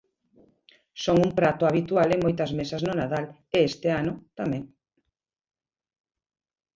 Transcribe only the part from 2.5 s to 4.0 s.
mesas no Nadal e este